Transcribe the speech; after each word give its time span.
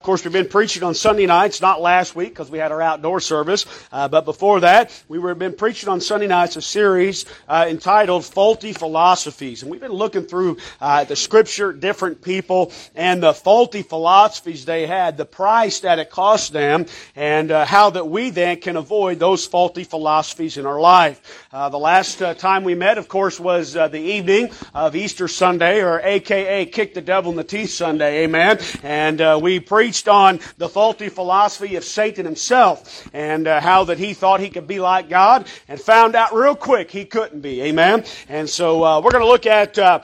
Of 0.00 0.06
course, 0.06 0.24
we've 0.24 0.32
been 0.32 0.48
preaching 0.48 0.82
on 0.82 0.94
Sunday 0.94 1.26
nights, 1.26 1.60
not 1.60 1.82
last 1.82 2.16
week 2.16 2.30
because 2.30 2.50
we 2.50 2.56
had 2.56 2.72
our 2.72 2.80
outdoor 2.80 3.20
service, 3.20 3.66
uh, 3.92 4.08
but 4.08 4.24
before 4.24 4.60
that, 4.60 4.98
we 5.08 5.18
were 5.18 5.34
been 5.34 5.52
preaching 5.52 5.90
on 5.90 6.00
Sunday 6.00 6.26
nights 6.26 6.56
a 6.56 6.62
series 6.62 7.26
uh, 7.46 7.66
entitled 7.68 8.24
"Faulty 8.24 8.72
Philosophies," 8.72 9.60
and 9.60 9.70
we've 9.70 9.82
been 9.82 9.92
looking 9.92 10.22
through 10.22 10.56
uh, 10.80 11.04
the 11.04 11.16
Scripture, 11.16 11.74
different 11.74 12.22
people, 12.22 12.72
and 12.94 13.22
the 13.22 13.34
faulty 13.34 13.82
philosophies 13.82 14.64
they 14.64 14.86
had, 14.86 15.18
the 15.18 15.26
price 15.26 15.80
that 15.80 15.98
it 15.98 16.08
cost 16.08 16.54
them, 16.54 16.86
and 17.14 17.50
uh, 17.50 17.66
how 17.66 17.90
that 17.90 18.08
we 18.08 18.30
then 18.30 18.58
can 18.58 18.76
avoid 18.78 19.18
those 19.18 19.46
faulty 19.46 19.84
philosophies 19.84 20.56
in 20.56 20.64
our 20.64 20.80
life. 20.80 21.46
Uh, 21.52 21.68
the 21.68 21.78
last 21.78 22.22
uh, 22.22 22.32
time 22.32 22.64
we 22.64 22.74
met, 22.74 22.96
of 22.96 23.06
course, 23.06 23.38
was 23.38 23.74
the 23.74 24.00
evening 24.00 24.50
of 24.72 24.96
Easter 24.96 25.28
Sunday, 25.28 25.82
or 25.82 26.00
AKA 26.02 26.64
"Kick 26.64 26.94
the 26.94 27.02
Devil 27.02 27.32
in 27.32 27.36
the 27.36 27.44
Teeth" 27.44 27.68
Sunday. 27.68 28.24
Amen. 28.24 28.58
And 28.82 29.42
we 29.42 29.60
preached 29.60 29.89
preached 29.90 30.06
on 30.06 30.38
the 30.56 30.68
faulty 30.68 31.08
philosophy 31.08 31.74
of 31.74 31.82
Satan 31.82 32.24
himself 32.24 33.10
and 33.12 33.48
uh, 33.48 33.60
how 33.60 33.82
that 33.82 33.98
he 33.98 34.14
thought 34.14 34.38
he 34.38 34.48
could 34.48 34.68
be 34.68 34.78
like 34.78 35.08
God 35.08 35.48
and 35.66 35.80
found 35.80 36.14
out 36.14 36.32
real 36.32 36.54
quick 36.54 36.92
he 36.92 37.04
couldn't 37.04 37.40
be. 37.40 37.60
Amen. 37.62 38.04
And 38.28 38.48
so 38.48 38.84
uh, 38.84 39.00
we're 39.00 39.10
going 39.10 39.24
to 39.24 39.28
look 39.28 39.46
at 39.46 39.76
uh, 39.80 39.98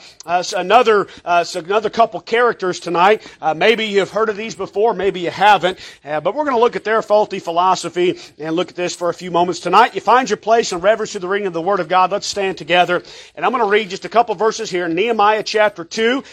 another 0.56 1.06
uh, 1.24 1.45
another 1.54 1.88
couple 1.88 2.20
characters 2.20 2.80
tonight. 2.80 3.22
Uh, 3.40 3.54
maybe 3.54 3.84
you've 3.84 4.10
heard 4.10 4.28
of 4.28 4.36
these 4.36 4.56
before, 4.56 4.92
maybe 4.92 5.20
you 5.20 5.30
haven't, 5.30 5.78
uh, 6.04 6.20
but 6.20 6.34
we're 6.34 6.42
going 6.42 6.56
to 6.56 6.60
look 6.60 6.74
at 6.74 6.82
their 6.82 7.00
faulty 7.00 7.38
philosophy 7.38 8.18
and 8.40 8.56
look 8.56 8.70
at 8.70 8.74
this 8.74 8.96
for 8.96 9.09
a 9.09 9.14
few 9.14 9.30
moments 9.30 9.60
tonight. 9.60 9.95
You 9.95 10.00
find 10.00 10.28
your 10.28 10.37
place 10.37 10.73
in 10.73 10.80
reverence 10.80 11.12
to 11.12 11.20
the 11.20 11.28
reading 11.28 11.46
of 11.46 11.52
the 11.52 11.62
Word 11.62 11.78
of 11.78 11.87
God. 11.87 12.10
Let's 12.10 12.26
stand 12.26 12.59
together, 12.59 13.04
and 13.37 13.46
I'm 13.46 13.52
going 13.52 13.62
to 13.62 13.70
read 13.70 13.90
just 13.90 14.04
a 14.04 14.09
couple 14.09 14.34
verses 14.34 14.68
here 14.68 14.87
in 14.87 14.96
Nehemiah 14.96 15.45
chapter 15.45 15.84
two, 15.84 16.24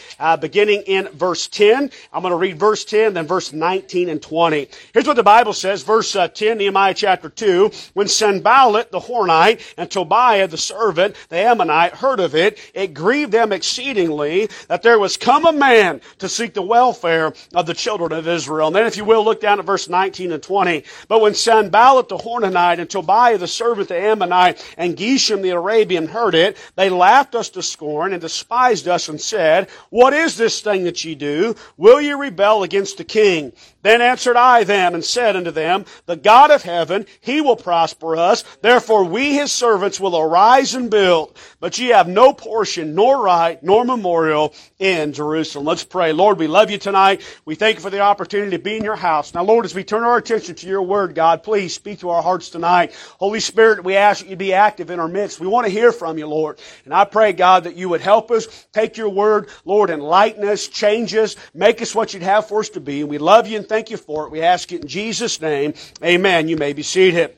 beginning 0.42 0.82
in 0.88 1.08
verse 1.10 1.48
10. 1.48 1.92
I'm 2.12 2.24
going 2.24 2.32
to 2.32 2.38
read 2.38 2.58
verse 2.58 2.84
10, 2.86 3.14
then 3.14 3.28
verse 3.28 3.43
verse 3.44 3.52
19 3.52 4.08
and 4.08 4.22
20. 4.22 4.70
Here's 4.94 5.06
what 5.06 5.18
the 5.18 5.24
Bible 5.24 5.52
says, 5.52 5.84
verse 5.84 6.16
uh, 6.16 6.30
10, 6.30 6.60
Nehemiah 6.60 6.94
chapter 6.94 7.28
2. 7.28 7.72
When 7.94 8.08
Sanballat 8.08 8.90
the 8.90 9.02
Horonite 9.02 9.62
and 9.78 9.92
Tobiah 9.92 10.48
the 10.48 10.58
servant, 10.58 11.18
the 11.28 11.38
Ammonite, 11.38 11.96
heard 11.96 12.22
of 12.22 12.36
it, 12.36 12.58
it 12.74 12.94
grieved 12.94 13.34
them 13.34 13.52
exceedingly 13.52 14.48
that 14.70 14.82
there 14.82 14.98
was 14.98 15.18
come 15.18 15.46
a 15.46 15.52
man 15.52 16.00
to 16.20 16.30
seek 16.30 16.54
the 16.54 16.62
welfare 16.62 17.34
of 17.54 17.66
the 17.66 17.74
children 17.74 18.14
of 18.14 18.30
Israel. 18.30 18.68
And 18.68 18.76
then 18.78 18.86
if 18.86 18.96
you 18.96 19.04
will, 19.04 19.26
look 19.26 19.42
down 19.42 19.60
at 19.60 19.66
verse 19.66 19.90
19 19.90 20.32
and 20.32 20.42
20. 20.42 20.86
But 21.10 21.20
when 21.20 21.34
Sanballat 21.34 22.08
the 22.08 22.18
Horonite 22.18 22.80
and 22.80 22.90
Tobiah 22.90 23.38
the 23.38 23.48
servant, 23.48 23.90
the 23.90 23.98
Ammonite, 24.00 24.64
and 24.78 24.96
Geshem 24.96 25.42
the 25.42 25.50
Arabian 25.50 26.08
heard 26.08 26.34
it, 26.34 26.56
they 26.76 26.90
laughed 26.90 27.36
us 27.36 27.50
to 27.50 27.62
scorn 27.62 28.14
and 28.14 28.22
despised 28.22 28.88
us 28.88 29.10
and 29.10 29.20
said, 29.20 29.70
What 29.90 30.14
is 30.14 30.38
this 30.38 30.62
thing 30.62 30.86
that 30.86 31.04
ye 31.04 31.16
do? 31.16 31.56
Will 31.76 32.00
ye 32.00 32.14
rebel 32.14 32.64
against 32.64 32.98
the 32.98 33.04
king? 33.04 33.33
King. 33.34 33.54
Then 33.84 34.02
answered 34.02 34.38
I 34.38 34.64
them 34.64 34.96
and 34.96 35.04
said 35.04 35.36
unto 35.36 35.52
them, 35.52 35.86
The 36.06 36.16
God 36.16 36.52
of 36.52 36.64
heaven, 36.64 37.06
he 37.22 37.42
will 37.42 37.58
prosper 37.58 38.16
us. 38.16 38.44
Therefore 38.62 39.04
we 39.04 39.36
his 39.36 39.52
servants 39.52 40.00
will 40.00 40.18
arise 40.18 40.74
and 40.74 40.90
build. 40.90 41.38
But 41.60 41.78
ye 41.78 41.90
have 41.90 42.08
no 42.08 42.34
portion, 42.34 42.96
nor 42.96 43.24
right, 43.24 43.62
nor 43.62 43.86
memorial 43.86 44.54
in 44.80 45.14
Jerusalem. 45.14 45.66
Let's 45.66 45.84
pray. 45.84 46.14
Lord, 46.14 46.40
we 46.40 46.48
love 46.48 46.72
you 46.72 46.78
tonight. 46.78 47.22
We 47.46 47.56
thank 47.56 47.76
you 47.78 47.82
for 47.82 47.90
the 47.90 48.00
opportunity 48.00 48.52
to 48.52 48.64
be 48.64 48.78
in 48.78 48.84
your 48.84 48.96
house. 48.96 49.34
Now, 49.34 49.44
Lord, 49.44 49.66
as 49.66 49.76
we 49.76 49.84
turn 49.84 50.04
our 50.04 50.18
attention 50.18 50.56
to 50.56 50.68
your 50.68 50.82
word, 50.82 51.16
God, 51.16 51.44
please 51.44 51.74
speak 51.74 52.00
to 52.00 52.10
our 52.10 52.24
hearts 52.24 52.50
tonight. 52.50 52.94
Holy 53.20 53.40
Spirit, 53.40 53.84
we 53.84 53.96
ask 53.96 54.24
that 54.24 54.30
you 54.30 54.36
be 54.36 54.54
active 54.54 54.90
in 54.90 55.00
our 55.00 55.08
midst. 55.08 55.40
We 55.40 55.48
want 55.48 55.66
to 55.66 55.72
hear 55.72 55.92
from 55.92 56.18
you, 56.18 56.28
Lord. 56.28 56.60
And 56.86 56.94
I 56.94 57.06
pray, 57.06 57.34
God, 57.34 57.66
that 57.66 57.76
you 57.76 57.90
would 57.90 58.02
help 58.02 58.32
us. 58.32 58.48
Take 58.72 58.98
your 58.98 59.10
word, 59.10 59.50
Lord, 59.66 59.90
enlighten 59.90 60.48
us, 60.48 60.68
change 60.68 61.14
us, 61.16 61.36
make 61.54 61.82
us 61.82 61.94
what 61.94 62.14
you'd 62.14 62.24
have 62.24 62.48
for 62.48 62.62
us 62.62 62.70
to 62.70 62.80
be. 62.80 63.02
And 63.02 63.10
we 63.10 63.18
love 63.18 63.48
you 63.48 63.58
and 63.58 63.68
thank 63.74 63.90
you 63.90 63.98
for 63.98 64.28
it. 64.28 64.32
We 64.32 64.44
ask 64.44 64.72
it 64.72 64.84
in 64.84 64.88
Jesus' 64.88 65.42
name. 65.42 65.74
Amen. 66.04 66.48
You 66.48 66.58
may 66.58 66.74
be 66.74 66.84
seated. 66.84 67.36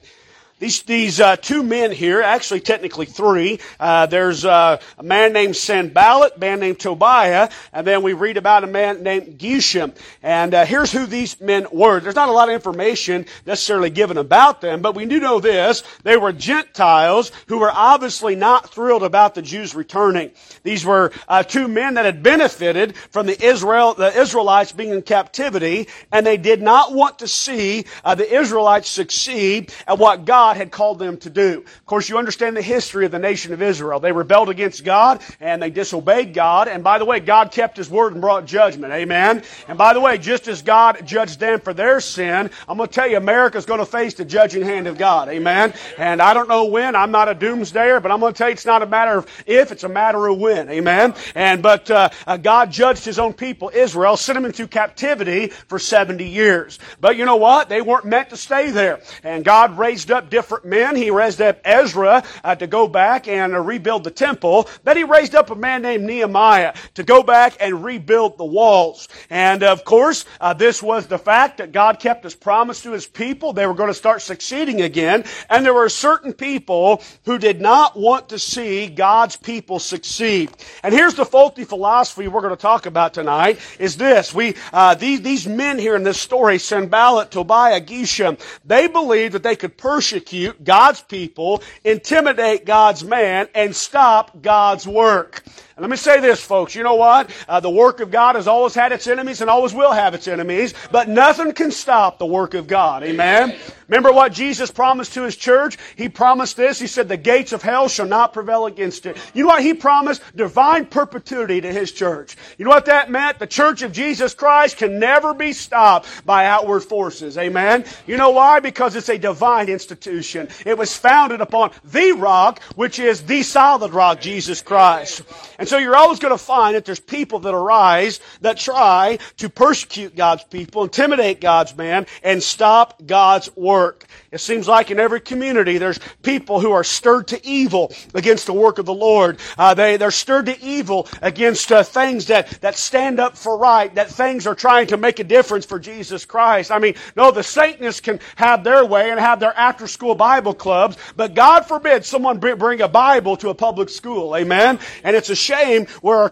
These, 0.65 0.81
these 0.81 1.19
uh, 1.19 1.35
two 1.35 1.61
men 1.61 1.91
here, 1.91 2.23
actually 2.23 2.59
technically 2.59 3.05
three, 3.05 3.59
uh, 3.79 4.07
there's 4.07 4.45
uh, 4.45 4.81
a 4.97 5.03
man 5.03 5.31
named 5.31 5.55
Sanballat, 5.55 6.37
a 6.37 6.39
man 6.39 6.59
named 6.59 6.79
Tobiah, 6.79 7.49
and 7.71 7.85
then 7.85 8.01
we 8.01 8.13
read 8.13 8.35
about 8.35 8.63
a 8.63 8.67
man 8.67 9.03
named 9.03 9.37
Geshem. 9.37 9.95
And 10.23 10.55
uh, 10.55 10.65
here's 10.65 10.91
who 10.91 11.05
these 11.05 11.39
men 11.39 11.67
were. 11.71 11.99
There's 11.99 12.15
not 12.15 12.29
a 12.29 12.31
lot 12.31 12.49
of 12.49 12.55
information 12.55 13.27
necessarily 13.45 13.91
given 13.91 14.17
about 14.17 14.59
them, 14.61 14.81
but 14.81 14.95
we 14.95 15.05
do 15.05 15.19
know 15.19 15.39
this. 15.39 15.83
They 16.01 16.17
were 16.17 16.31
Gentiles 16.31 17.31
who 17.45 17.59
were 17.59 17.71
obviously 17.71 18.35
not 18.35 18.73
thrilled 18.73 19.03
about 19.03 19.35
the 19.35 19.43
Jews 19.43 19.75
returning. 19.75 20.31
These 20.63 20.83
were 20.83 21.11
uh, 21.27 21.43
two 21.43 21.67
men 21.67 21.93
that 21.93 22.05
had 22.05 22.23
benefited 22.23 22.97
from 23.11 23.27
the 23.27 23.39
Israel, 23.39 23.93
the 23.93 24.19
Israelites 24.19 24.71
being 24.71 24.89
in 24.89 25.03
captivity, 25.03 25.89
and 26.11 26.25
they 26.25 26.37
did 26.37 26.63
not 26.63 26.91
want 26.91 27.19
to 27.19 27.27
see 27.27 27.85
uh, 28.03 28.15
the 28.15 28.27
Israelites 28.27 28.89
succeed 28.89 29.71
at 29.85 29.99
what 29.99 30.25
God 30.25 30.54
God 30.55 30.61
had 30.61 30.71
called 30.71 30.99
them 30.99 31.17
to 31.17 31.29
do. 31.29 31.65
Of 31.65 31.85
course, 31.85 32.07
you 32.07 32.17
understand 32.17 32.55
the 32.55 32.61
history 32.61 33.05
of 33.05 33.11
the 33.11 33.19
nation 33.19 33.51
of 33.51 33.61
Israel. 33.61 33.99
They 33.99 34.13
rebelled 34.13 34.49
against 34.49 34.85
God 34.85 35.21
and 35.41 35.61
they 35.61 35.69
disobeyed 35.69 36.33
God. 36.33 36.69
And 36.69 36.81
by 36.81 36.97
the 36.97 37.03
way, 37.03 37.19
God 37.19 37.51
kept 37.51 37.75
His 37.75 37.89
word 37.89 38.13
and 38.13 38.21
brought 38.21 38.45
judgment. 38.45 38.93
Amen. 38.93 39.43
And 39.67 39.77
by 39.77 39.93
the 39.93 39.99
way, 39.99 40.17
just 40.17 40.47
as 40.47 40.61
God 40.61 41.05
judged 41.05 41.41
them 41.41 41.59
for 41.59 41.73
their 41.73 41.99
sin, 41.99 42.49
I'm 42.69 42.77
going 42.77 42.87
to 42.87 42.93
tell 42.93 43.09
you, 43.09 43.17
America's 43.17 43.65
going 43.65 43.79
to 43.79 43.85
face 43.85 44.13
the 44.13 44.23
judging 44.23 44.63
hand 44.63 44.87
of 44.87 44.97
God. 44.97 45.27
Amen. 45.27 45.73
And 45.97 46.21
I 46.21 46.33
don't 46.33 46.47
know 46.47 46.65
when. 46.65 46.95
I'm 46.95 47.11
not 47.11 47.27
a 47.27 47.35
doomsdayer, 47.35 48.01
but 48.01 48.11
I'm 48.11 48.21
going 48.21 48.33
to 48.33 48.37
tell 48.37 48.47
you 48.47 48.53
it's 48.53 48.65
not 48.65 48.81
a 48.81 48.87
matter 48.87 49.17
of 49.17 49.27
if, 49.45 49.73
it's 49.73 49.83
a 49.83 49.89
matter 49.89 50.25
of 50.25 50.37
when. 50.37 50.69
Amen. 50.69 51.15
And 51.35 51.61
but 51.61 51.91
uh, 51.91 52.09
uh, 52.25 52.37
God 52.37 52.71
judged 52.71 53.03
His 53.03 53.19
own 53.19 53.33
people, 53.33 53.71
Israel, 53.73 54.15
sent 54.15 54.35
them 54.35 54.45
into 54.45 54.67
captivity 54.67 55.47
for 55.47 55.79
70 55.79 56.25
years. 56.25 56.79
But 57.01 57.17
you 57.17 57.25
know 57.25 57.35
what? 57.35 57.67
They 57.67 57.81
weren't 57.81 58.05
meant 58.05 58.29
to 58.29 58.37
stay 58.37 58.71
there. 58.71 59.01
And 59.23 59.43
God 59.43 59.77
raised 59.77 60.11
up 60.11 60.29
different 60.35 60.65
men. 60.65 60.97
He 60.97 61.11
raised 61.11 61.41
up 61.41 61.61
Ezra 61.63 62.21
uh, 62.43 62.55
to 62.55 62.67
go 62.67 62.89
back 62.89 63.29
and 63.29 63.55
uh, 63.55 63.59
rebuild 63.61 64.03
the 64.03 64.11
temple. 64.11 64.67
Then 64.83 64.97
he 64.97 65.05
raised 65.05 65.33
up 65.33 65.49
a 65.49 65.55
man 65.55 65.81
named 65.81 66.03
Nehemiah 66.03 66.73
to 66.95 67.03
go 67.03 67.23
back 67.23 67.55
and 67.61 67.85
rebuild 67.85 68.37
the 68.37 68.43
walls. 68.43 69.07
And 69.29 69.63
of 69.63 69.85
course, 69.85 70.25
uh, 70.41 70.51
this 70.51 70.83
was 70.83 71.07
the 71.07 71.17
fact 71.17 71.59
that 71.59 71.71
God 71.71 72.01
kept 72.01 72.25
his 72.25 72.35
promise 72.35 72.83
to 72.83 72.91
his 72.91 73.07
people. 73.07 73.53
They 73.53 73.65
were 73.65 73.73
going 73.73 73.89
to 73.89 73.93
start 73.93 74.21
succeeding 74.21 74.81
again. 74.81 75.23
And 75.49 75.65
there 75.65 75.73
were 75.73 75.87
certain 75.87 76.33
people 76.33 77.01
who 77.23 77.37
did 77.37 77.61
not 77.61 77.97
want 77.97 78.27
to 78.29 78.37
see 78.37 78.87
God's 78.87 79.37
people 79.37 79.79
succeed. 79.79 80.51
And 80.83 80.93
here's 80.93 81.13
the 81.13 81.23
faulty 81.23 81.63
philosophy 81.63 82.27
we're 82.27 82.41
going 82.41 82.49
to 82.49 82.61
talk 82.61 82.87
about 82.87 83.13
tonight 83.13 83.57
is 83.79 83.95
this. 83.95 84.33
We, 84.33 84.55
uh, 84.73 84.95
these, 84.95 85.21
these 85.21 85.47
men 85.47 85.79
here 85.79 85.95
in 85.95 86.03
this 86.03 86.19
story, 86.19 86.59
Sanballat, 86.59 87.31
Tobiah, 87.31 87.79
Geshem, 87.79 88.37
they 88.65 88.89
believed 88.89 89.33
that 89.35 89.43
they 89.43 89.55
could 89.55 89.77
persecute 89.77 90.24
persecute 90.25 90.63
God's 90.63 91.01
people, 91.01 91.61
intimidate 91.83 92.65
God's 92.65 93.03
man, 93.03 93.47
and 93.53 93.75
stop 93.75 94.41
God's 94.41 94.87
work. 94.87 95.43
Let 95.77 95.89
me 95.89 95.97
say 95.97 96.19
this, 96.19 96.41
folks. 96.41 96.73
You 96.73 96.83
know 96.83 96.95
what? 96.95 97.29
Uh, 97.47 97.59
the 97.59 97.69
work 97.69 97.99
of 97.99 98.09
God 98.09 98.35
has 98.35 98.47
always 98.47 98.73
had 98.73 98.91
its 98.91 99.05
enemies 99.05 99.41
and 99.41 99.49
always 99.49 99.73
will 99.73 99.91
have 99.91 100.15
its 100.15 100.27
enemies, 100.27 100.73
but 100.91 101.07
nothing 101.07 101.51
can 101.51 101.69
stop 101.69 102.17
the 102.17 102.25
work 102.25 102.55
of 102.55 102.65
God. 102.65 103.03
Amen? 103.03 103.55
Remember 103.87 104.11
what 104.11 104.33
Jesus 104.33 104.71
promised 104.71 105.13
to 105.13 105.23
His 105.23 105.35
church? 105.35 105.77
He 105.95 106.09
promised 106.09 106.57
this. 106.57 106.79
He 106.79 106.87
said, 106.87 107.07
the 107.07 107.17
gates 107.17 107.53
of 107.53 107.61
hell 107.61 107.87
shall 107.87 108.07
not 108.07 108.33
prevail 108.33 108.65
against 108.65 109.05
it. 109.05 109.17
You 109.33 109.43
know 109.43 109.49
what? 109.49 109.63
He 109.63 109.73
promised 109.73 110.21
divine 110.35 110.85
perpetuity 110.85 111.61
to 111.61 111.71
His 111.71 111.91
church. 111.91 112.35
You 112.57 112.65
know 112.65 112.71
what 112.71 112.85
that 112.85 113.11
meant? 113.11 113.39
The 113.39 113.47
church 113.47 113.81
of 113.81 113.91
Jesus 113.91 114.33
Christ 114.33 114.77
can 114.77 114.99
never 114.99 115.33
be 115.33 115.53
stopped 115.53 116.25
by 116.25 116.45
outward 116.45 116.81
forces. 116.81 117.37
Amen? 117.37 117.85
You 118.07 118.17
know 118.17 118.31
why? 118.31 118.59
Because 118.59 118.95
it's 118.95 119.09
a 119.09 119.17
divine 119.17 119.69
institution. 119.69 120.47
It 120.65 120.77
was 120.77 120.95
founded 120.95 121.41
upon 121.41 121.71
the 121.83 122.13
rock, 122.13 122.61
which 122.75 122.99
is 122.99 123.23
the 123.23 123.43
solid 123.43 123.93
rock, 123.93 124.21
Jesus 124.21 124.61
Christ. 124.61 125.21
And 125.59 125.67
so 125.67 125.77
you're 125.77 125.95
always 125.95 126.19
going 126.19 126.33
to 126.33 126.43
find 126.43 126.75
that 126.75 126.85
there's 126.85 126.99
people 126.99 127.39
that 127.39 127.53
arise 127.53 128.19
that 128.41 128.57
try 128.57 129.19
to 129.37 129.49
persecute 129.49 130.15
God's 130.15 130.43
people, 130.43 130.83
intimidate 130.83 131.39
God's 131.41 131.75
man, 131.75 132.07
and 132.23 132.41
stop 132.41 133.05
God's 133.05 133.49
work. 133.75 134.05
It 134.31 134.39
seems 134.39 134.67
like 134.67 134.89
in 134.89 134.99
every 134.99 135.19
community 135.19 135.77
there's 135.77 135.99
people 136.21 136.61
who 136.61 136.71
are 136.71 136.83
stirred 136.83 137.27
to 137.27 137.45
evil 137.45 137.93
against 138.13 138.45
the 138.45 138.53
work 138.53 138.79
of 138.79 138.85
the 138.85 138.93
Lord. 138.93 139.39
Uh, 139.57 139.73
they, 139.73 139.97
they're 139.97 140.11
stirred 140.11 140.45
to 140.45 140.57
evil 140.63 141.07
against 141.21 141.71
uh, 141.71 141.83
things 141.83 142.27
that, 142.27 142.47
that 142.61 142.75
stand 142.75 143.19
up 143.19 143.37
for 143.37 143.57
right, 143.57 143.93
that 143.95 144.09
things 144.09 144.47
are 144.47 144.55
trying 144.55 144.87
to 144.87 144.97
make 144.97 145.19
a 145.19 145.25
difference 145.25 145.65
for 145.65 145.77
Jesus 145.77 146.25
Christ. 146.25 146.71
I 146.71 146.79
mean, 146.79 146.95
no, 147.17 147.31
the 147.31 147.43
Satanists 147.43 147.99
can 147.99 148.21
have 148.37 148.63
their 148.63 148.85
way 148.85 149.11
and 149.11 149.19
have 149.19 149.41
their 149.41 149.53
after 149.57 149.87
school 149.87 150.15
Bible 150.15 150.53
clubs, 150.53 150.95
but 151.17 151.33
God 151.33 151.65
forbid 151.65 152.05
someone 152.05 152.39
bring 152.39 152.81
a 152.81 152.87
Bible 152.87 153.35
to 153.37 153.49
a 153.49 153.53
public 153.53 153.89
school. 153.89 154.37
Amen? 154.37 154.79
And 155.03 155.17
it's 155.17 155.29
a 155.29 155.35
shame 155.35 155.85
where 156.01 156.15
our 156.15 156.23